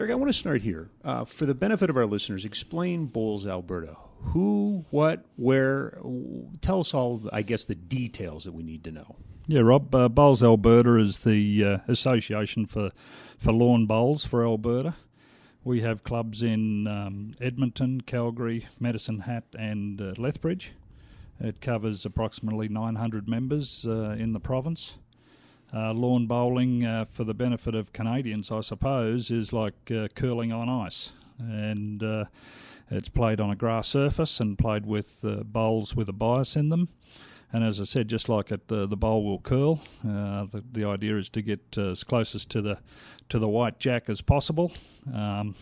[0.00, 0.88] Derek, I want to start here.
[1.04, 3.98] Uh, for the benefit of our listeners, explain Bowls Alberta.
[4.32, 5.98] Who, what, where?
[6.62, 9.16] Tell us all, I guess, the details that we need to know.
[9.46, 9.94] Yeah, Rob.
[9.94, 12.92] Uh, Bowls Alberta is the uh, association for,
[13.36, 14.94] for lawn bowls for Alberta.
[15.64, 20.72] We have clubs in um, Edmonton, Calgary, Medicine Hat, and uh, Lethbridge.
[21.38, 24.96] It covers approximately 900 members uh, in the province.
[25.72, 30.52] Uh, lawn bowling, uh, for the benefit of Canadians, I suppose, is like uh, curling
[30.52, 31.12] on ice.
[31.38, 32.24] And uh,
[32.90, 36.70] it's played on a grass surface and played with uh, bowls with a bias in
[36.70, 36.88] them.
[37.52, 39.80] And as I said, just like it, the bowl will curl.
[40.04, 42.78] the, the idea is to get as closest to the
[43.28, 44.70] to the white jack as possible.
[45.12, 45.56] Um,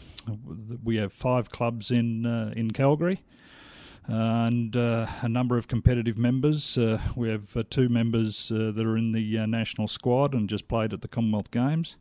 [0.84, 3.22] we have five clubs in in Calgary
[4.08, 6.78] and uh, a number of competitive members.
[6.78, 10.48] Uh, we have uh, two members uh, that are in the uh, national squad and
[10.48, 11.96] just played at the Commonwealth Games.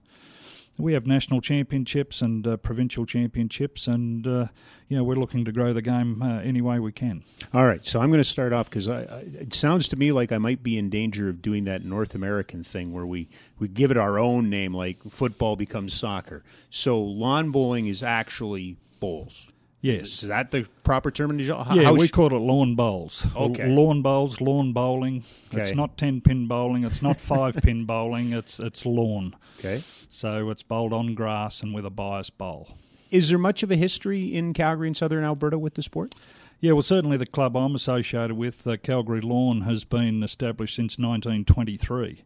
[0.80, 5.74] We have national championships and uh, provincial championships, and you know we're looking to grow
[5.74, 7.24] the game any way we can.
[7.52, 10.38] All right, so I'm going to start off because it sounds to me like I
[10.38, 13.28] might be in danger of doing that North American thing where we,
[13.58, 16.44] we give it our own name, like football becomes soccer.
[16.70, 19.52] So lawn bowling is actually bowls.
[19.82, 20.24] Yes.
[20.24, 21.54] Is that the proper terminology?
[21.54, 23.26] How, yeah, we sh- call it lawn bowls.
[23.36, 23.68] Okay.
[23.68, 25.24] lawn bowls, lawn bowling.
[25.54, 25.62] Okay.
[25.62, 26.84] It's not 10 pin bowling.
[26.84, 28.34] It's not 5 pin bowling.
[28.34, 29.36] It's it's lawn.
[29.60, 29.84] Okay.
[30.10, 32.70] So it's bowled on grass and with a bias bowl.
[33.12, 36.16] Is there much of a history in Calgary and southern Alberta with the sport?
[36.60, 40.98] Yeah, well, certainly the club I'm associated with, uh, Calgary Lawn, has been established since
[40.98, 42.24] 1923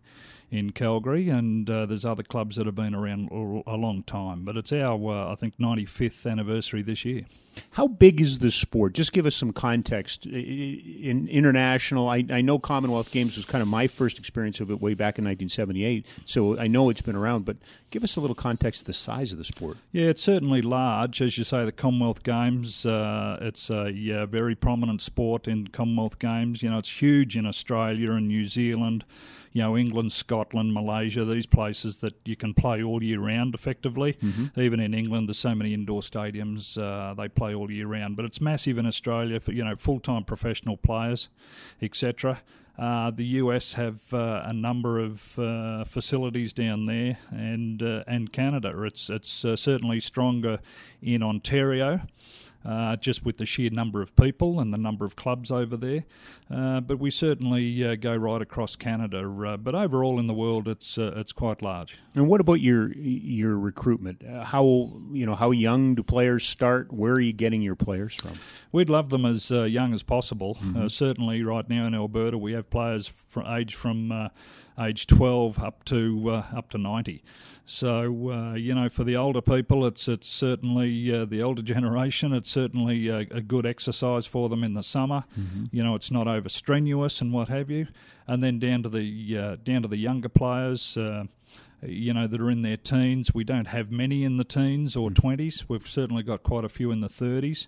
[0.51, 4.43] in Calgary, and uh, there's other clubs that have been around a long time.
[4.43, 7.23] But it's our, uh, I think, 95th anniversary this year.
[7.71, 8.93] How big is this sport?
[8.93, 10.25] Just give us some context.
[10.25, 14.81] In international, I, I, know Commonwealth Games was kind of my first experience of it
[14.81, 17.45] way back in 1978, so I know it's been around.
[17.45, 17.57] But
[17.89, 19.77] give us a little context of the size of the sport.
[19.91, 21.65] Yeah, it's certainly large, as you say.
[21.65, 26.63] The Commonwealth Games, uh, it's a yeah, very prominent sport in Commonwealth Games.
[26.63, 29.05] You know, it's huge in Australia and New Zealand
[29.53, 34.13] you know, England, Scotland, Malaysia, these places that you can play all year round effectively.
[34.13, 34.59] Mm-hmm.
[34.59, 38.15] Even in England, there's so many indoor stadiums, uh, they play all year round.
[38.15, 41.29] But it's massive in Australia for, you know, full time professional players,
[41.81, 42.41] etc.
[42.77, 48.31] Uh, the US have uh, a number of uh, facilities down there, and uh, and
[48.31, 48.73] Canada.
[48.83, 50.59] It's it's uh, certainly stronger
[51.01, 52.01] in Ontario
[52.65, 56.03] uh, just with the sheer number of people and the number of clubs over there.
[56.49, 59.19] Uh, but we certainly uh, go right across Canada.
[59.19, 61.97] Uh, but overall in the world, it's uh, it's quite large.
[62.15, 64.23] And what about your your recruitment?
[64.23, 66.91] Uh, how you know how young do players start?
[66.91, 68.33] Where are you getting your players from?
[68.71, 70.57] We'd love them as young as possible.
[70.61, 70.87] Mm-hmm.
[70.87, 74.29] certainly, right now in Alberta, we have players from age from
[74.81, 77.23] age 12 up to uh, up to 90.
[77.65, 82.33] So uh, you know, for the older people, it's it's certainly uh, the older generation.
[82.33, 85.23] It's certainly a, a, good exercise for them in the summer.
[85.39, 85.65] Mm-hmm.
[85.71, 87.87] You know, it's not over strenuous and what have you.
[88.27, 91.25] And then down to the uh, down to the younger players uh,
[91.83, 93.33] you know, that are in their teens.
[93.33, 95.37] We don't have many in the teens or 20s.
[95.37, 95.73] Mm-hmm.
[95.73, 97.67] We've certainly got quite a few in the 30s.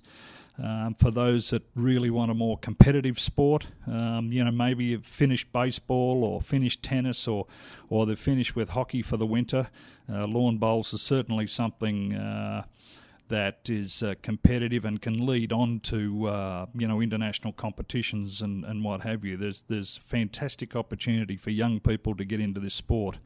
[0.61, 5.05] Um, for those that really want a more competitive sport, um, you know, maybe you've
[5.05, 7.47] finished baseball or finished tennis or,
[7.89, 9.69] or they've finished with hockey for the winter.
[10.11, 12.65] Uh, lawn bowls is certainly something uh,
[13.29, 18.63] that is uh, competitive and can lead on to uh, you know international competitions and,
[18.63, 19.37] and what have you.
[19.37, 23.17] There's there's fantastic opportunity for young people to get into this sport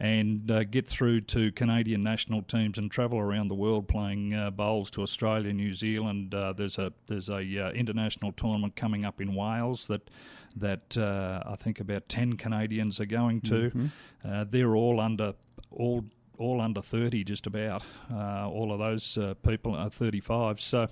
[0.00, 4.50] and uh, get through to Canadian national teams and travel around the world playing uh,
[4.50, 6.34] bowls to Australia, New Zealand.
[6.34, 10.10] Uh, there's a there's a uh, international tournament coming up in Wales that
[10.56, 13.70] that uh, I think about ten Canadians are going to.
[13.70, 13.86] Mm-hmm.
[14.24, 15.34] Uh, they're all under
[15.70, 16.04] all
[16.38, 20.88] all under 30 just about uh, all of those uh, people are 35 so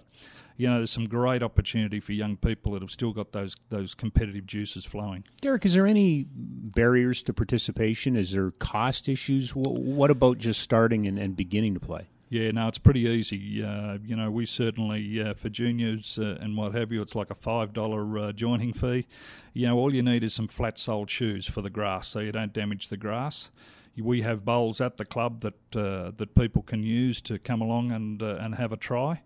[0.56, 3.94] you know, there's some great opportunity for young people that have still got those those
[3.94, 5.24] competitive juices flowing.
[5.40, 8.16] Derek, is there any barriers to participation?
[8.16, 9.52] Is there cost issues?
[9.54, 12.08] What about just starting and, and beginning to play?
[12.32, 13.62] Yeah, no, it's pretty easy.
[13.62, 17.28] Uh, you know, we certainly uh, for juniors uh, and what have you, it's like
[17.28, 19.06] a five dollar uh, joining fee.
[19.52, 22.32] You know, all you need is some flat soled shoes for the grass, so you
[22.32, 23.50] don't damage the grass.
[23.98, 27.92] We have bowls at the club that uh, that people can use to come along
[27.92, 29.20] and uh, and have a try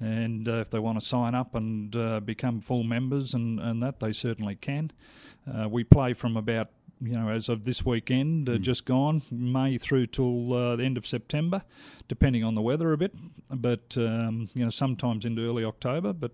[0.00, 3.82] and uh, if they want to sign up and uh, become full members and, and
[3.82, 4.90] that they certainly can.
[5.46, 6.70] Uh, we play from about
[7.02, 8.60] you know as of this weekend mm.
[8.60, 11.62] just gone May through till uh, the end of September,
[12.08, 13.14] depending on the weather a bit.
[13.50, 16.12] But um, you know sometimes into early October.
[16.12, 16.32] But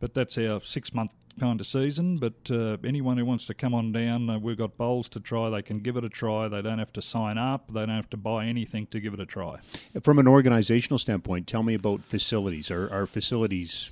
[0.00, 2.18] but that's our six month kind of season.
[2.18, 5.50] But uh, anyone who wants to come on down, uh, we've got bowls to try.
[5.50, 6.48] They can give it a try.
[6.48, 7.72] They don't have to sign up.
[7.72, 9.58] They don't have to buy anything to give it a try.
[10.02, 12.70] From an organizational standpoint, tell me about facilities.
[12.70, 13.90] Are, are facilities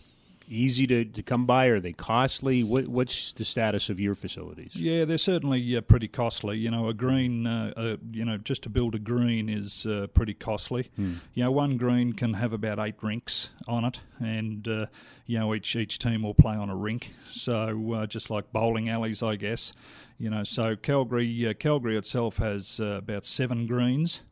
[0.49, 1.67] easy to, to come by?
[1.67, 2.62] Are they costly?
[2.62, 4.76] What, what's the status of your facilities?
[4.76, 6.58] Yeah, they're certainly uh, pretty costly.
[6.58, 10.06] You know, a green, uh, uh, you know, just to build a green is uh,
[10.14, 10.91] pretty costly.
[10.96, 11.14] Hmm.
[11.35, 14.87] You know, one green can have about eight rinks on it, and uh,
[15.26, 17.12] you know, each each team will play on a rink.
[17.31, 19.73] So uh, just like bowling alleys, I guess.
[20.19, 24.23] You know, so Calgary, Calgary itself has about seven greens.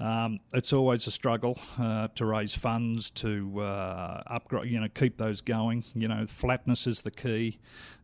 [0.00, 5.18] Um, it's always a struggle uh, to raise funds to uh, upgrade, you know, keep
[5.18, 5.84] those going.
[5.94, 7.58] You know, flatness is the key.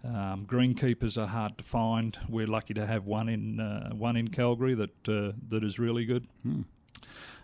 [0.06, 2.16] Um, greenkeepers are hard to find.
[2.28, 6.04] We're lucky to have one in uh, one in Calgary that uh, that is really
[6.04, 6.28] good.
[6.42, 6.62] Hmm.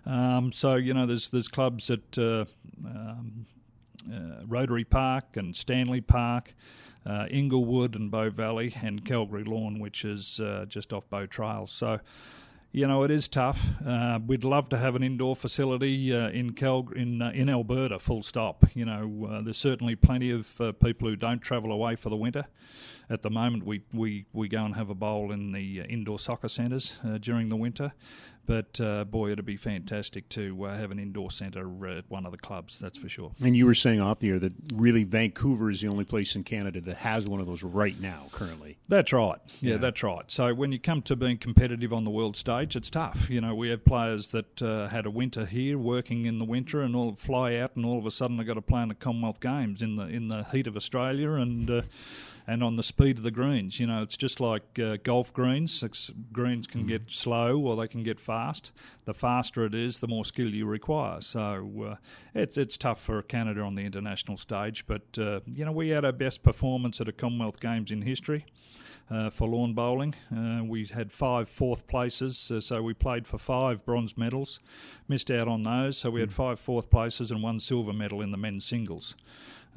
[0.07, 2.45] Um, so you know, there's there's clubs at uh,
[2.85, 3.47] um,
[4.11, 6.55] uh, Rotary Park and Stanley Park.
[7.05, 11.69] Uh, Inglewood and Bow Valley and Calgary Lawn, which is uh, just off Bow Trail.
[11.69, 12.01] So,
[12.76, 13.69] you know, it is tough.
[13.87, 17.99] Uh, we'd love to have an indoor facility uh, in Cal- in uh, in Alberta.
[17.99, 18.67] Full stop.
[18.75, 22.17] You know, uh, there's certainly plenty of uh, people who don't travel away for the
[22.17, 22.44] winter.
[23.08, 26.19] At the moment, we, we, we go and have a bowl in the uh, indoor
[26.19, 27.94] soccer centres during the winter.
[28.47, 32.33] But uh, boy, it'd be fantastic to uh, have an indoor centre at one of
[32.33, 32.79] the clubs.
[32.79, 33.33] That's for sure.
[33.43, 36.45] And you were saying off the air that really Vancouver is the only place in
[36.45, 38.79] Canada that has one of those right now, currently.
[38.89, 39.39] That's right.
[39.61, 39.77] Yeah, yeah.
[39.79, 40.25] that's right.
[40.31, 43.29] So when you come to being competitive on the world stage, it's tough.
[43.29, 46.83] You know, we have players that uh, had a winter here, working in the winter,
[46.83, 48.95] and all fly out, and all of a sudden they've got to play in the
[48.95, 51.83] Commonwealth Games in the in the heat of Australia, and uh,
[52.47, 53.81] and on the speed of the greens.
[53.81, 55.83] You know, it's just like uh, golf greens.
[56.33, 56.89] Greens can mm.
[56.89, 58.73] get slow or they can get fast.
[59.05, 61.21] The faster it is, the more skill you require.
[61.21, 61.97] So uh,
[62.35, 64.87] it's it's tough for Canada on the international stage.
[64.87, 68.47] But uh, you know, we had our best performance at a Commonwealth Games in history.
[69.09, 70.17] Uh, for lawn bowling.
[70.37, 74.59] Uh, we had five fourth places, uh, so we played for five bronze medals.
[75.07, 76.33] Missed out on those, so we had mm.
[76.33, 79.15] five fourth places and one silver medal in the men's singles.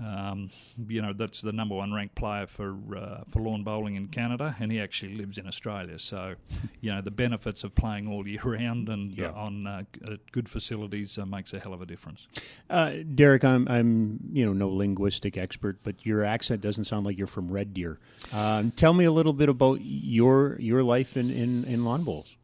[0.03, 0.49] Um,
[0.87, 4.55] you know, that's the number one ranked player for uh, for lawn bowling in Canada,
[4.59, 5.99] and he actually lives in Australia.
[5.99, 6.35] So,
[6.81, 9.27] you know, the benefits of playing all year round and yeah.
[9.27, 9.83] uh, on uh,
[10.31, 12.27] good facilities uh, makes a hell of a difference.
[12.69, 17.17] Uh, Derek, I'm I'm you know no linguistic expert, but your accent doesn't sound like
[17.17, 17.99] you're from Red Deer.
[18.31, 22.35] Um, tell me a little bit about your your life in in, in lawn bowls.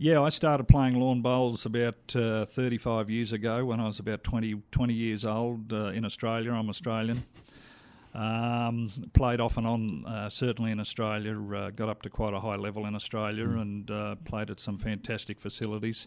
[0.00, 4.22] Yeah, I started playing lawn bowls about uh, 35 years ago when I was about
[4.22, 6.52] 20, 20 years old uh, in Australia.
[6.52, 7.24] I'm Australian.
[8.14, 11.36] Um, played off and on, uh, certainly in Australia.
[11.52, 13.60] Uh, got up to quite a high level in Australia mm.
[13.60, 16.06] and uh, played at some fantastic facilities.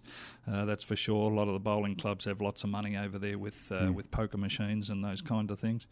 [0.50, 1.30] Uh, that's for sure.
[1.30, 3.94] A lot of the bowling clubs have lots of money over there with mm.
[3.94, 5.86] with poker machines and those kind of things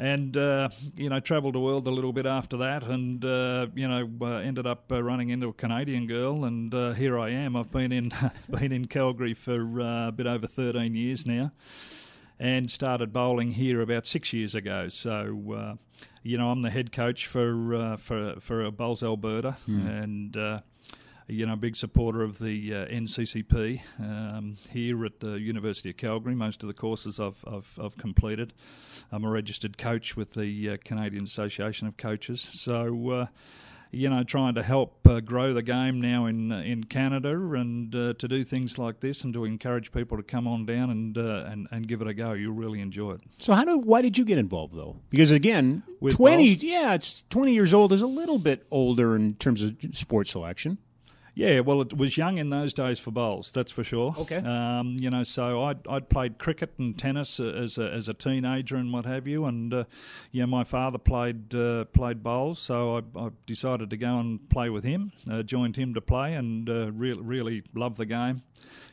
[0.00, 3.86] and uh, you know travelled the world a little bit after that, and uh, you
[3.86, 7.54] know uh, ended up uh, running into a Canadian girl, and uh, here I am.
[7.54, 8.10] I've been in
[8.50, 11.52] been in Calgary for uh, a bit over thirteen years now,
[12.38, 14.88] and started bowling here about six years ago.
[14.88, 15.78] So
[16.22, 20.02] you know I'm the head coach for for for Bowls Alberta, mm.
[20.02, 20.62] and
[21.30, 25.96] you know, a big supporter of the uh, NCCP um, here at the University of
[25.96, 26.34] Calgary.
[26.34, 28.52] Most of the courses I've, I've, I've completed.
[29.12, 32.40] I'm a registered coach with the uh, Canadian Association of Coaches.
[32.40, 33.26] So, uh,
[33.92, 37.94] you know, trying to help uh, grow the game now in uh, in Canada and
[37.94, 41.18] uh, to do things like this and to encourage people to come on down and
[41.18, 42.32] uh, and and give it a go.
[42.32, 43.20] You'll really enjoy it.
[43.38, 44.96] So, how do why did you get involved though?
[45.10, 49.34] Because again, With twenty, yeah, it's twenty years old is a little bit older in
[49.34, 50.78] terms of sports selection.
[51.34, 54.14] Yeah, well, it was young in those days for bowls, that's for sure.
[54.18, 54.36] Okay.
[54.36, 58.76] Um, you know, so I'd, I'd played cricket and tennis as a, as a teenager
[58.76, 59.84] and what have you, and uh,
[60.32, 64.70] yeah, my father played uh, played bowls, so I, I, decided to go and play
[64.70, 65.12] with him.
[65.30, 68.42] Uh, joined him to play, and uh, really really loved the game.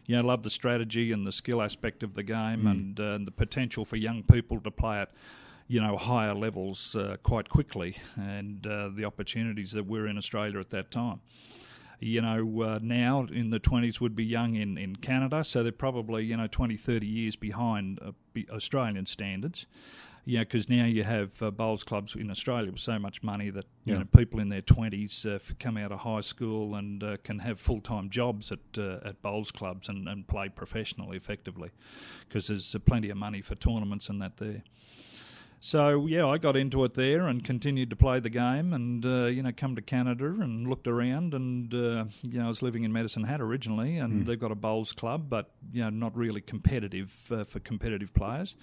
[0.06, 2.72] You know, love the strategy and the skill aspect of the game, mm.
[2.72, 5.10] and, uh, and the potential for young people to play it
[5.70, 10.60] you know, higher levels uh, quite quickly and uh, the opportunities that were in Australia
[10.62, 11.20] at that time
[12.00, 15.72] you know, uh, now in the 20s would be young in, in Canada, so they're
[15.72, 18.12] probably, you know, 20, 30 years behind uh,
[18.52, 19.66] Australian standards.
[20.30, 23.64] Yeah, because now you have uh, bowls clubs in Australia with so much money that
[23.86, 24.00] you yeah.
[24.00, 27.62] know people in their twenties uh, come out of high school and uh, can have
[27.62, 31.72] full time jobs at uh, at bowls clubs and, and play professionally effectively,
[32.28, 34.64] because there's uh, plenty of money for tournaments and that there.
[35.60, 39.26] So yeah, I got into it there and continued to play the game, and uh,
[39.26, 42.84] you know, come to Canada and looked around, and uh, you know, I was living
[42.84, 44.26] in Medicine Hat originally, and mm.
[44.26, 48.56] they've got a bowls club, but you know, not really competitive uh, for competitive players.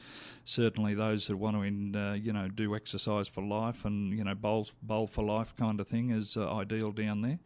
[0.45, 4.23] Certainly, those that want to, in, uh, you know, do exercise for life and you
[4.23, 7.41] know, bowls bowl for life kind of thing is uh, ideal down there.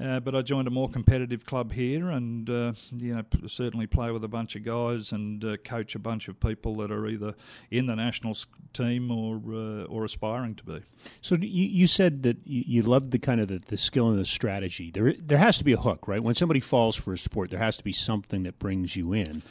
[0.00, 4.12] Uh, but I joined a more competitive club here, and uh, you know certainly play
[4.12, 7.34] with a bunch of guys and uh, coach a bunch of people that are either
[7.70, 8.36] in the national
[8.72, 10.80] team or uh, or aspiring to be.
[11.20, 14.24] So you, you said that you loved the kind of the, the skill and the
[14.24, 14.92] strategy.
[14.92, 16.22] There there has to be a hook, right?
[16.22, 19.42] When somebody falls for a sport, there has to be something that brings you in.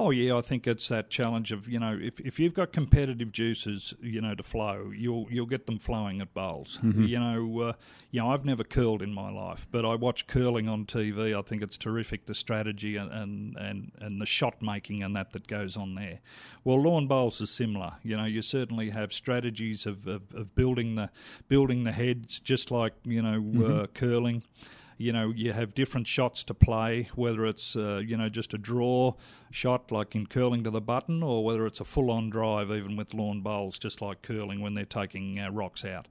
[0.00, 3.32] Oh yeah, I think it's that challenge of you know if, if you've got competitive
[3.32, 6.78] juices you know to flow, you'll you'll get them flowing at bowls.
[6.84, 7.02] Mm-hmm.
[7.02, 7.72] You know, uh,
[8.12, 11.36] you know I've never curled in my life, but I watch curling on TV.
[11.36, 15.32] I think it's terrific the strategy and and, and, and the shot making and that
[15.32, 16.20] that goes on there.
[16.62, 17.94] Well, lawn bowls is similar.
[18.04, 21.10] You know, you certainly have strategies of, of, of building the
[21.48, 23.80] building the heads, just like you know mm-hmm.
[23.80, 24.44] uh, curling
[24.98, 28.58] you know you have different shots to play, whether it's uh, you know just a
[28.58, 29.14] draw
[29.50, 33.14] shot like in curling to the button, or whether it's a full-on drive, even with
[33.14, 36.08] lawn bowls, just like curling when they're taking uh, rocks out.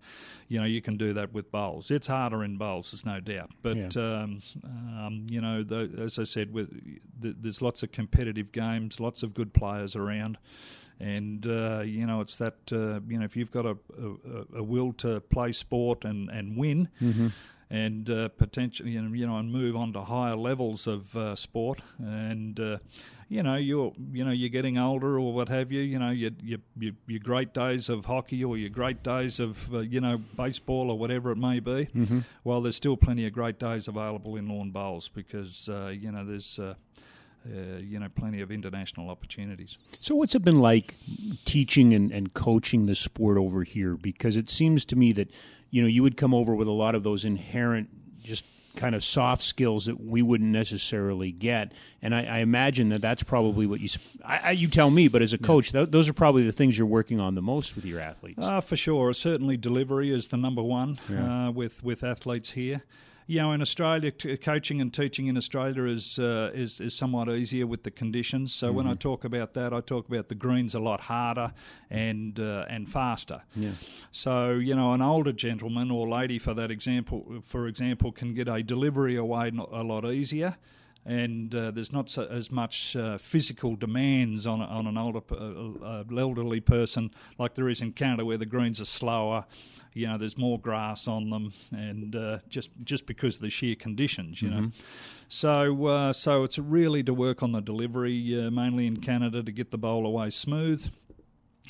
[0.47, 1.91] You know you can do that with bowls.
[1.91, 3.51] It's harder in bowls, there's no doubt.
[3.61, 4.21] But yeah.
[4.21, 6.69] um, um, you know, the, as I said, with
[7.19, 10.37] the, there's lots of competitive games, lots of good players around
[10.99, 14.63] and uh, you know it's that uh, you know if you've got a, a, a,
[14.63, 17.27] will to play sport and and win, mm-hmm
[17.69, 21.35] and uh, potentially you know, you know and move on to higher levels of uh,
[21.35, 22.77] sport and uh,
[23.27, 26.31] you know you're you know you're getting older or what have you you know your
[26.41, 30.17] your, your, your great days of hockey or your great days of uh, you know
[30.37, 32.19] baseball or whatever it may be mm-hmm.
[32.43, 36.25] well there's still plenty of great days available in lawn bowls because uh, you know
[36.25, 36.59] there's
[37.47, 39.77] uh, you know, plenty of international opportunities.
[39.99, 40.95] So, what's it been like
[41.45, 43.95] teaching and, and coaching the sport over here?
[43.95, 45.31] Because it seems to me that,
[45.69, 47.89] you know, you would come over with a lot of those inherent,
[48.23, 51.71] just kind of soft skills that we wouldn't necessarily get.
[52.01, 53.89] And I, I imagine that that's probably what you
[54.23, 55.07] I, I, you tell me.
[55.07, 57.75] But as a coach, th- those are probably the things you're working on the most
[57.75, 58.39] with your athletes.
[58.41, 61.47] Uh, for sure, certainly delivery is the number one yeah.
[61.47, 62.83] uh, with with athletes here
[63.27, 67.29] you know, in Australia, t- coaching and teaching in Australia is, uh, is is somewhat
[67.29, 68.53] easier with the conditions.
[68.53, 68.77] So mm-hmm.
[68.77, 68.99] when I mm-hmm.
[68.99, 71.53] talk about that, I talk about the greens a lot harder
[71.89, 73.41] and uh, and faster.
[73.55, 73.71] Yeah.
[74.11, 78.47] So you know, an older gentleman or lady, for that example, for example, can get
[78.47, 80.55] a delivery away a lot easier
[81.07, 85.85] and uh, there's not so, as much uh, physical demands on, on an older uh,
[85.85, 89.45] uh, elderly person like there is in Canada, where the greens are slower
[89.97, 93.75] you know there's more grass on them, and uh, just just because of the sheer
[93.75, 94.61] conditions, you mm-hmm.
[94.65, 94.71] know.
[95.27, 99.51] So uh, so it's really to work on the delivery, uh, mainly in Canada, to
[99.51, 100.89] get the bowl away smooth.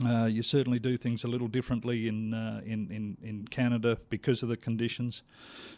[0.06, 4.44] Uh, you certainly do things a little differently in, uh, in, in in Canada because
[4.44, 5.24] of the conditions,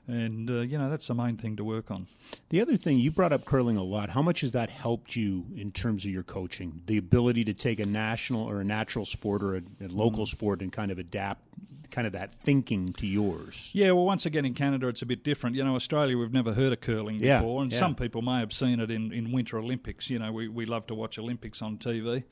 [0.07, 2.07] and uh, you know that's the main thing to work on.
[2.49, 4.09] The other thing you brought up curling a lot.
[4.09, 6.81] How much has that helped you in terms of your coaching?
[6.85, 10.29] The ability to take a national or a natural sport or a, a local mm.
[10.29, 11.43] sport and kind of adapt
[11.91, 13.69] kind of that thinking to yours.
[13.73, 15.55] Yeah, well, once again in Canada it's a bit different.
[15.55, 17.79] You know, Australia we've never heard of curling yeah, before, and yeah.
[17.79, 20.09] some people may have seen it in, in Winter Olympics.
[20.09, 22.23] You know, we, we love to watch Olympics on TV.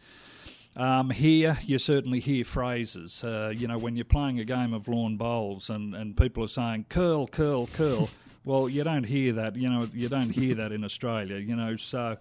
[0.75, 3.23] Um, here, you certainly hear phrases.
[3.23, 6.49] Uh, you know, when you're playing a game of lawn bowls and, and people are
[6.49, 8.09] saying curl, curl, curl.
[8.45, 9.55] well, you don't hear that.
[9.55, 11.37] You know, you don't hear that in Australia.
[11.37, 12.17] You know, so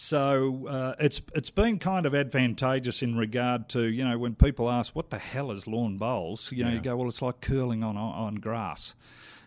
[0.00, 4.70] so uh, it's it's been kind of advantageous in regard to you know when people
[4.70, 6.76] ask what the hell is lawn bowls, you know, yeah.
[6.76, 8.94] you go well it's like curling on on grass.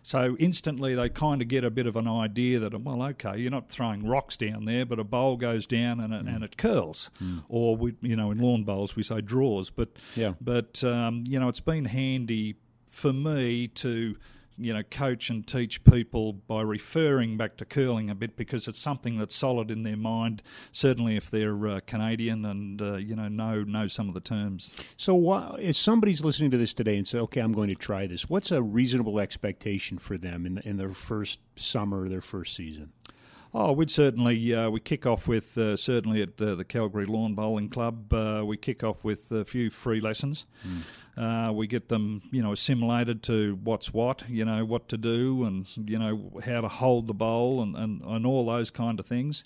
[0.03, 3.49] So instantly they kind of get a bit of an idea that well okay you're
[3.49, 6.35] not throwing rocks down there, but a bowl goes down and it, mm.
[6.35, 7.43] and it curls, mm.
[7.47, 10.33] or we you know in lawn bowls we say draws, but yeah.
[10.41, 12.55] but um, you know it's been handy
[12.87, 14.17] for me to
[14.61, 18.79] you know, coach and teach people by referring back to curling a bit because it's
[18.79, 20.43] something that's solid in their mind.
[20.71, 24.75] Certainly, if they're uh, Canadian and uh, you know know know some of the terms.
[24.97, 28.29] So, if somebody's listening to this today and say, "Okay, I'm going to try this,"
[28.29, 32.91] what's a reasonable expectation for them in in their first summer, their first season?
[33.53, 37.35] Oh, we'd certainly uh, we kick off with uh, certainly at uh, the Calgary Lawn
[37.35, 38.13] Bowling Club.
[38.13, 40.45] Uh, we kick off with a few free lessons.
[41.17, 41.53] Mm.
[41.53, 45.67] we get them, you know, assimilated to what's what, you know, what to do, and
[45.75, 49.43] you know how to hold the bowl, and, and, and all those kind of things.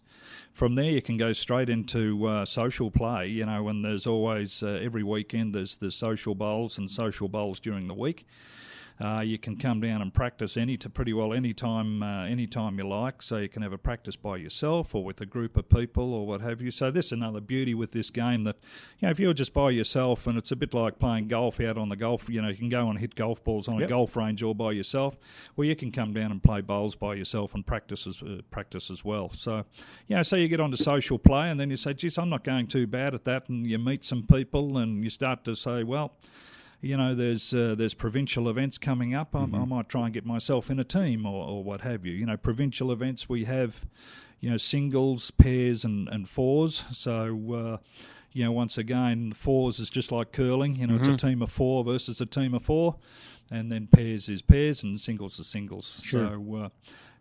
[0.52, 3.28] From there, you can go straight into uh, social play.
[3.28, 7.88] You know, and there's always every weekend there's there's social bowls and social bowls during
[7.88, 8.28] the week.
[8.98, 12.48] Uh, you can come down and practice any to pretty well any time uh, any
[12.48, 13.22] time you like.
[13.22, 16.26] So you can have a practice by yourself or with a group of people or
[16.26, 16.72] what have you.
[16.72, 18.56] So this is another beauty with this game that
[19.00, 21.78] you know if you're just by yourself and it's a bit like playing golf out
[21.78, 22.30] on the golf.
[22.30, 23.88] You know you can go and hit golf balls on Yep.
[23.88, 25.18] a golf range all by yourself.
[25.58, 28.90] Well, you can come down and play bowls by yourself and practice as uh, practice
[28.90, 29.30] as well.
[29.32, 29.66] So
[30.08, 32.46] you know, so you get onto social play and then you say, "Geez, I'm not
[32.46, 35.84] going too bad at that," and you meet some people and you start to say,
[35.84, 36.14] "Well."
[36.82, 39.36] You know, there's uh, there's provincial events coming up.
[39.36, 42.14] I, I might try and get myself in a team or, or what have you.
[42.14, 43.86] You know, provincial events we have,
[44.40, 46.84] you know, singles, pairs, and and fours.
[46.92, 47.54] So.
[47.54, 47.78] Uh,
[48.36, 50.76] you know, once again, fours is just like curling.
[50.76, 52.98] You know, it's a team of four versus a team of four,
[53.50, 56.02] and then pairs is pairs, and singles is singles.
[56.04, 56.32] Sure.
[56.32, 56.70] So, uh,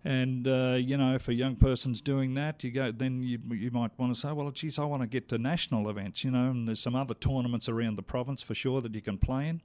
[0.05, 3.71] and uh, you know, if a young person's doing that, you go, then you you
[3.71, 6.25] might want to say, well, geez, I want to get to national events.
[6.25, 9.19] You know, and there's some other tournaments around the province for sure that you can
[9.19, 9.63] play in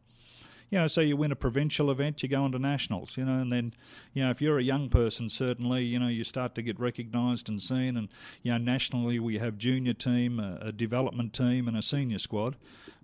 [0.70, 3.40] you know, so you win a provincial event, you go on to nationals, you know,
[3.40, 3.74] and then,
[4.14, 7.50] you know, if you're a young person, certainly, you know, you start to get recognised
[7.50, 8.10] and seen, and
[8.44, 12.56] you know, nationally we have junior team, a, a development team, and a senior squad.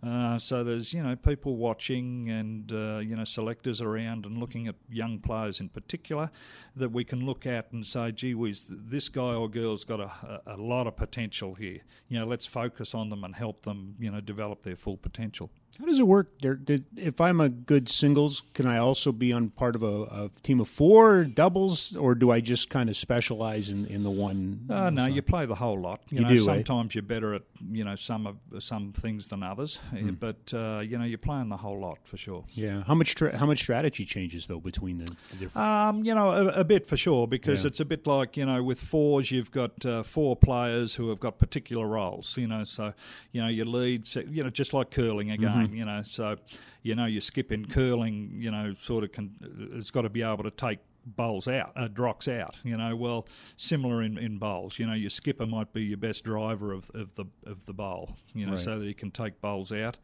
[0.05, 4.67] Uh, so there's you know people watching and uh, you know selectors around and looking
[4.67, 6.29] at young players in particular
[6.75, 10.41] that we can look at and say, gee whiz, this guy or girl's got a,
[10.45, 11.79] a lot of potential here.
[12.07, 15.49] You know, let's focus on them and help them you know develop their full potential.
[15.79, 16.39] How does it work?
[16.39, 20.03] There, did, if I'm a good singles, can I also be on part of a,
[20.03, 24.09] a team of four doubles, or do I just kind of specialize in, in the
[24.09, 24.65] one?
[24.69, 26.01] Uh, no, you play the whole lot.
[26.09, 26.39] You, You know, do, eh?
[26.45, 27.41] sometimes you're better at
[27.71, 30.11] you know some of some things than others, Hmm.
[30.11, 32.45] but uh, you know you're playing the whole lot for sure.
[32.53, 32.83] Yeah.
[32.83, 35.67] How much tra- how much strategy changes though between the, the different?
[35.67, 37.67] Um, you know, a, a bit for sure, because Yeah.
[37.69, 41.19] it's a bit like you know, with fours, you've got uh, four players who have
[41.19, 42.37] got particular roles.
[42.37, 42.93] You know, so
[43.33, 45.49] you know your lead, you know, just like curling again.
[45.49, 45.64] Mm-hmm.
[45.73, 46.37] You know, so
[46.83, 49.35] you know your skip in curling, you know, sort of can,
[49.73, 52.55] it's got to be able to take bowls out, uh, drocks out.
[52.63, 54.79] You know, well, similar in, in bowls.
[54.79, 58.15] You know, your skipper might be your best driver of, of the of the bowl.
[58.33, 58.59] You know, Right.
[58.59, 59.97] so that he can take bowls out,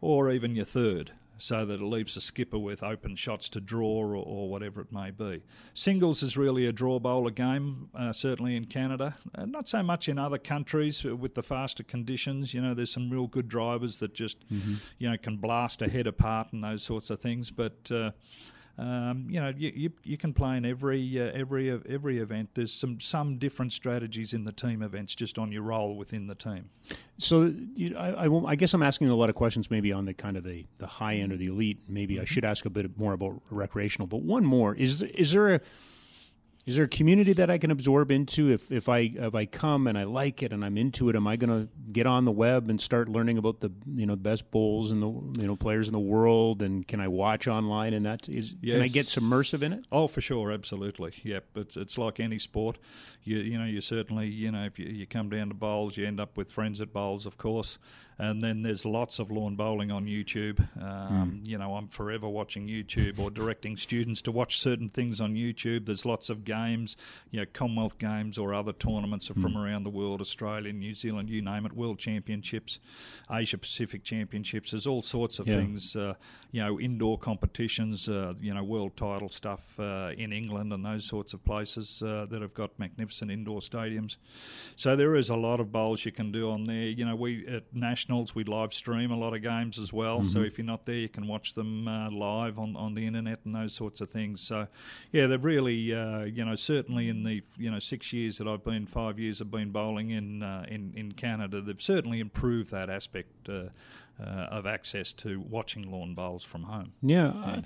[0.00, 1.12] or even your third.
[1.42, 4.92] So that it leaves the skipper with open shots to draw or, or whatever it
[4.92, 5.42] may be.
[5.74, 9.16] Singles is really a draw bowler game, uh, certainly in Canada.
[9.34, 12.54] Uh, not so much in other countries uh, with the faster conditions.
[12.54, 14.44] You know, there's some real good drivers that just,
[14.98, 17.50] you know, can blast a head apart and those sorts of things.
[17.50, 18.12] But uh,
[18.78, 22.50] um, you know, you, you you can play in every uh, every every event.
[22.54, 26.34] There's some some different strategies in the team events, just on your role within the
[26.34, 26.70] team.
[27.18, 30.14] So you, I, I, I guess I'm asking a lot of questions, maybe on the
[30.14, 31.80] kind of the, the high end or the elite.
[31.88, 34.06] Maybe I should ask a bit more about recreational.
[34.06, 35.60] But one more is is there a
[36.64, 39.88] is there a community that I can absorb into if, if I if I come
[39.88, 41.16] and I like it and I'm into it?
[41.16, 44.14] Am I going to get on the web and start learning about the you know
[44.14, 46.62] best bowls and the you know players in the world?
[46.62, 47.94] And can I watch online?
[47.94, 48.74] And that is Yeah.
[48.74, 49.84] can I get submersive in it?
[49.90, 51.12] Oh, for sure, absolutely.
[51.24, 52.78] Yep, it's it's like any sport.
[53.24, 56.06] You you know you certainly you know if you, you come down to bowls, you
[56.06, 57.78] end up with friends at bowls, of course,
[58.18, 60.58] and then there's lots of lawn bowling on YouTube.
[60.82, 65.34] Um, You know, I'm forever watching YouTube or directing students to watch certain things on
[65.34, 65.86] YouTube.
[65.86, 66.96] There's lots of games,
[67.30, 71.42] you know, Commonwealth Games or other tournaments from around the world, Australia, New Zealand, you
[71.42, 72.78] name it, World Championships,
[73.30, 74.70] Asia Pacific Championships.
[74.70, 75.58] There's all sorts of Yeah.
[75.58, 76.14] things uh,
[76.52, 81.04] you know, indoor competitions, uh, you know, world title stuff uh, in England and those
[81.06, 84.16] sorts of places uh, that have got magnificent indoor stadiums.
[84.76, 86.88] So there is a lot of bowls you can do on there.
[86.88, 87.64] You know, we at
[88.02, 90.24] nationals we live stream a lot of games as well.
[90.24, 93.40] So if you're not there, you can watch them uh, live on, on the internet
[93.44, 94.40] and those sorts of things.
[94.40, 94.66] So
[95.12, 98.64] yeah, they've really, uh, you know, certainly in the you know six years that I've
[98.64, 102.90] been, five years I've been bowling in uh, in in Canada, they've certainly improved that
[102.90, 103.48] aspect.
[103.48, 103.68] Uh,
[104.20, 106.92] uh, of access to watching lawn bowls from home.
[107.00, 107.28] Yeah.
[107.28, 107.62] uh,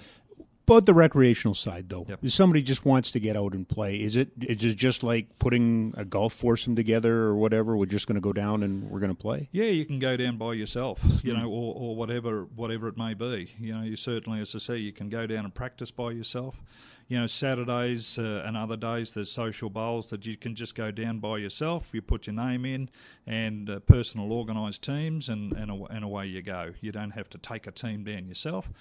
[0.66, 2.24] But the recreational side, though, Yep.
[2.24, 5.38] if somebody just wants to get out and play, is it is it just like
[5.38, 7.76] putting a golf foursome together or whatever?
[7.76, 9.48] We're just going to go down and we're going to play.
[9.52, 11.40] Yeah, you can go down by yourself, you hmm.
[11.40, 13.54] know, or, or whatever whatever it may be.
[13.60, 16.60] You know, you certainly, as I say, you can go down and practice by yourself.
[17.08, 20.90] You know, Saturdays uh, and other days there's social bowls that you can just go
[20.90, 21.90] down by yourself.
[21.92, 22.90] You put your name in,
[23.28, 26.72] and uh, personal organised teams, and and, aw- and away you go.
[26.80, 28.72] You don't have to take a team down yourself.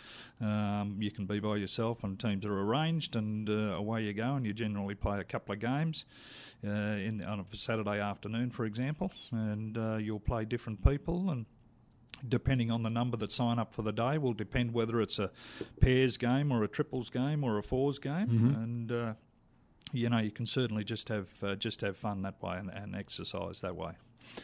[0.42, 4.34] Um, you can be by yourself, and teams are arranged, and uh, away you go.
[4.34, 6.06] And you generally play a couple of games
[6.66, 11.46] uh, in on a Saturday afternoon, for example, and uh, you'll play different people and.
[12.28, 15.32] Depending on the number that sign up for the day, will depend whether it's a
[15.80, 19.14] pairs game or a triples game or a fours game, and uh,
[19.92, 22.96] you know you can certainly just have uh, just have fun that way and, and
[22.96, 23.92] exercise that way.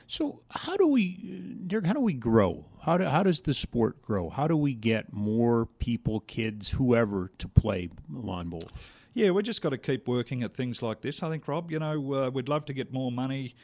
[0.07, 1.85] So how do we, Derek?
[1.85, 2.65] How do we grow?
[2.83, 4.29] How do, how does the sport grow?
[4.29, 8.69] How do we get more people, kids, whoever, to play lawn bowls?
[9.13, 11.23] Yeah, we just got to keep working at things like this.
[11.23, 11.71] I think, Rob.
[11.71, 13.55] You know, uh, we'd love to get more money.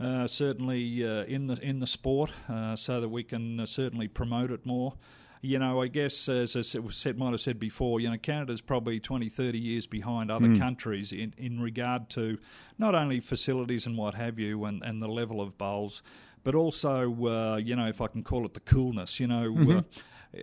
[0.00, 4.06] Uh, certainly uh, in the in the sport, uh, so that we can uh, certainly
[4.06, 4.94] promote it more
[5.40, 8.98] you know, I guess as I said, might have said before, you know, Canada's probably
[8.98, 10.58] 20, 30 years behind other mm.
[10.58, 12.38] countries in, in regard to
[12.78, 16.02] not only facilities and what have you and, and the level of bowls,
[16.42, 19.50] but also, uh, you know, if I can call it the coolness, you know.
[19.52, 19.78] Mm-hmm.
[19.78, 19.82] Uh,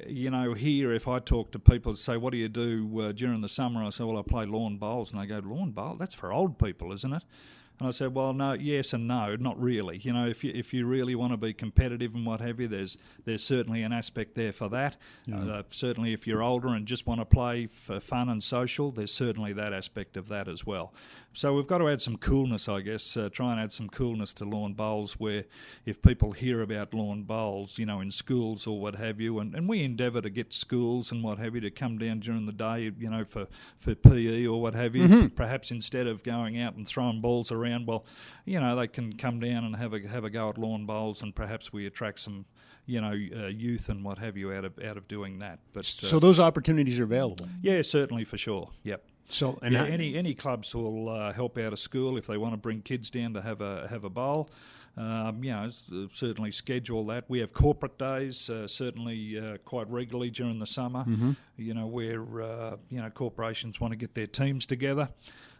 [0.07, 3.11] you know, here, if I talk to people and say, "What do you do uh,
[3.11, 5.95] during the summer?" I say, "Well, I play lawn bowls," and they go, "Lawn bowl?
[5.95, 7.23] That's for old people, isn't it?"
[7.79, 9.97] And I said, well, no, yes and no, not really.
[9.97, 12.67] You know, if you if you really want to be competitive and what have you,
[12.67, 14.95] there's there's certainly an aspect there for that.
[15.33, 19.13] Uh, certainly, if you're older and just want to play for fun and social, there's
[19.13, 20.93] certainly that aspect of that as well.
[21.33, 23.17] So we've got to add some coolness, I guess.
[23.17, 25.43] Uh, try and add some coolness to lawn bowls, where
[25.85, 29.53] if people hear about lawn bowls, you know, in schools or what have you, and,
[29.53, 32.53] and we endeavour to get schools and what have you to come down during the
[32.53, 33.47] day, you know, for
[33.79, 35.07] for PE or what have you.
[35.07, 35.27] Mm-hmm.
[35.35, 38.05] Perhaps instead of going out and throwing balls around around, well,
[38.45, 41.23] you know, they can come down and have a have a go at lawn bowls,
[41.23, 42.45] and perhaps we attract some,
[42.85, 45.59] you know, uh, youth and what have you out of out of doing that.
[45.73, 47.47] But uh, so those opportunities are available.
[47.61, 48.69] Yeah, certainly for sure.
[48.83, 49.03] Yep.
[49.29, 52.53] So and yeah, any any clubs will uh, help out a school if they want
[52.53, 54.49] to bring kids down to have a have a bowl.
[54.97, 57.25] Um, you know, uh, certainly schedule that.
[57.27, 61.03] We have corporate days, uh, certainly uh, quite regularly during the summer.
[61.03, 61.31] Mm-hmm.
[61.57, 65.09] You know, where uh, you know corporations want to get their teams together.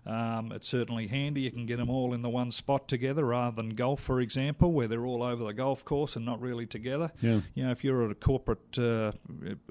[0.06, 1.42] Um, it's certainly handy.
[1.42, 4.72] You can get them all in the one spot together rather than golf, for example,
[4.72, 7.12] where they're all over the golf course and not really together.
[7.22, 7.42] Yeah.
[7.56, 9.12] You know, if you're at a corporate uh,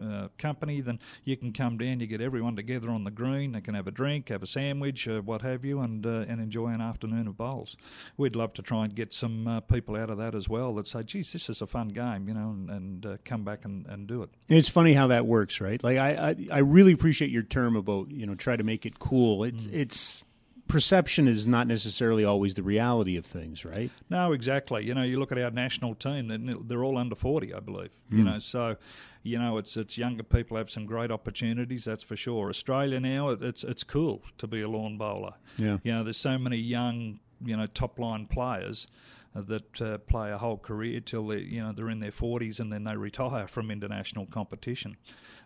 [0.02, 3.60] uh, company, then you can come down, you get everyone together on the green, they
[3.60, 6.68] can have a drink, have a sandwich, uh, what have you, and uh, and enjoy
[6.68, 7.76] an afternoon of bowls.
[8.16, 10.88] We'd love to try and get some uh, people out of that as well that
[10.88, 13.86] say, geez, this is a fun game, you know, and, and uh, come back and,
[13.86, 14.30] and do it.
[14.48, 15.82] It's funny how that works, right?
[15.82, 18.98] Like, I, I, I really appreciate your term about, you know, try to make it
[18.98, 19.44] cool.
[19.44, 19.74] It's, mm.
[19.74, 20.23] it's,
[20.68, 23.90] perception is not necessarily always the reality of things, right?
[24.08, 24.84] No, exactly.
[24.84, 27.90] You know, you look at our national team; they're all under forty, I believe.
[28.10, 28.16] Mm.
[28.16, 28.30] You hmm.
[28.30, 28.76] know, so
[29.22, 31.84] you know, it's it's younger people have some great opportunities.
[31.84, 32.48] That's for sure.
[32.48, 35.34] Australia now, it's it's cool to be a lawn bowler.
[35.56, 38.86] Yeah, you know, there's so many young, you know, top line players
[39.34, 42.72] that uh, play a whole career till they you know they're in their 40s and
[42.72, 44.96] then they retire from international competition.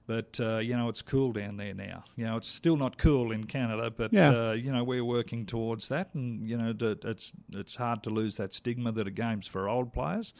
[0.09, 2.03] But uh, you know it's cool down there now.
[2.17, 4.31] You know it's still not cool in Canada, but yeah.
[4.31, 8.39] uh, you know we're working towards that, and you know it's it's hard to lose
[8.39, 10.33] that stigma that a game's for old players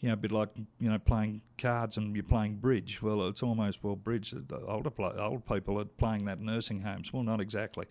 [0.00, 3.00] you know, a bit like you know playing cards and you're playing bridge.
[3.00, 4.32] Well, it's almost well bridge.
[4.32, 7.12] The older play, old people are playing that in nursing homes.
[7.12, 7.86] Well, not exactly,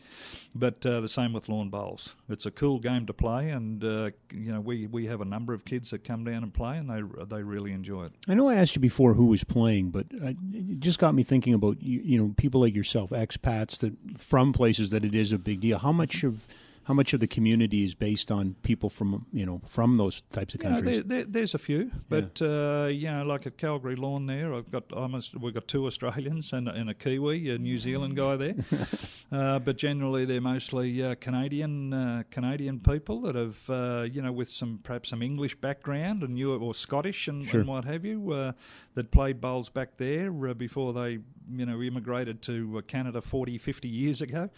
[0.54, 2.16] but uh, the same with lawn bowls.
[2.30, 5.54] It's a cool game to play, and uh, you know we, we have a number
[5.54, 8.14] of kids that come down and play, and they they really enjoy it.
[8.28, 11.54] I know I asked you before who was playing, but it just got me thinking
[11.54, 15.38] about you, you know people like yourself, expats that from places that it is a
[15.38, 15.80] big deal.
[15.80, 16.47] How much of
[16.86, 20.54] how much of the community is based on people from you know from those types
[20.54, 21.04] of countries?
[21.04, 22.48] there, there, there's a few, but yeah.
[22.48, 26.54] uh, you know, like at Calgary Lawn, there I've got almost we've got two Australians
[26.54, 28.56] and, and a Kiwi, a New Zealand guy there,
[29.32, 34.32] uh, but generally they're mostly uh, Canadian uh, Canadian people that have uh, you know
[34.32, 37.62] with some perhaps some English background and you or Scottish and, sure.
[37.62, 38.52] and what have you uh,
[38.93, 41.17] that played bowls back there before they
[41.52, 44.52] you know immigrated to Canada 40, 50 years ago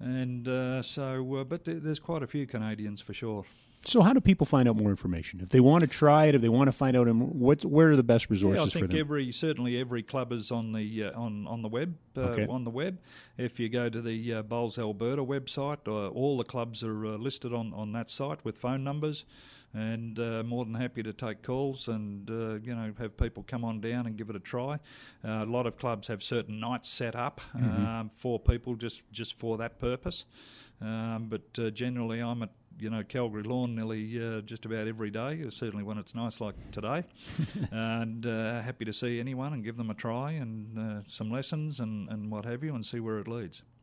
[0.00, 3.44] and uh, so, uh, but th- there's quite a few Canadians for sure.
[3.84, 6.34] So, how do people find out more information if they want to try it?
[6.34, 8.86] If they want to find out, what where are the best resources yeah, I think
[8.86, 8.98] for them?
[8.98, 11.96] every certainly every club is on the uh, on on the web.
[12.16, 12.46] Uh, okay.
[12.48, 12.98] On the web,
[13.38, 17.10] if you go to the uh, Bowls Alberta website, uh, all the clubs are uh,
[17.16, 19.24] listed on on that site with phone numbers
[19.76, 23.62] and uh, more than happy to take calls and uh, you know have people come
[23.64, 24.78] on down and give it a try.
[25.24, 27.86] Uh, a lot of clubs have certain nights set up mm-hmm.
[27.86, 30.24] um, for people just just for that purpose.
[30.80, 35.10] Um, but uh, generally, I'm at you know Calgary Lawn nearly uh, just about every
[35.10, 35.44] day.
[35.50, 37.04] Certainly when it's nice like today,
[37.70, 42.08] and uh, happy to see anyone and give them a try and some lessons and,
[42.08, 43.62] and what have you, and see where it leads.